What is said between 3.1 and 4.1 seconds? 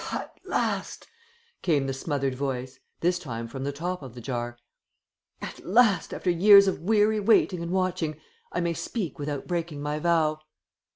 time from the top